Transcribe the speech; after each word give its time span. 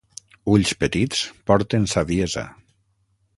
Ulls 0.53 0.71
petits 0.83 1.21
porten 1.51 1.87
saviesa. 1.93 2.47